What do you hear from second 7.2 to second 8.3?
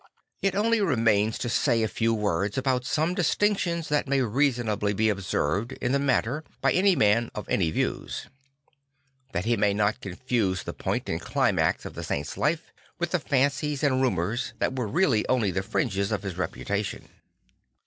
of any views;